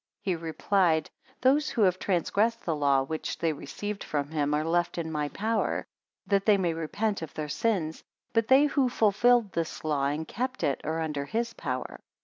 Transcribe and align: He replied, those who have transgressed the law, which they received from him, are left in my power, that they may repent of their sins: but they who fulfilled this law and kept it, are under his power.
He 0.23 0.35
replied, 0.35 1.11
those 1.41 1.69
who 1.69 1.83
have 1.83 1.99
transgressed 1.99 2.65
the 2.65 2.75
law, 2.75 3.03
which 3.03 3.37
they 3.37 3.53
received 3.53 4.03
from 4.03 4.29
him, 4.31 4.51
are 4.55 4.63
left 4.63 4.97
in 4.97 5.11
my 5.11 5.29
power, 5.29 5.85
that 6.25 6.43
they 6.47 6.57
may 6.57 6.73
repent 6.73 7.21
of 7.21 7.35
their 7.35 7.47
sins: 7.49 8.03
but 8.33 8.47
they 8.47 8.65
who 8.65 8.89
fulfilled 8.89 9.51
this 9.51 9.83
law 9.83 10.07
and 10.07 10.27
kept 10.27 10.63
it, 10.63 10.81
are 10.83 11.01
under 11.01 11.25
his 11.25 11.53
power. 11.53 11.99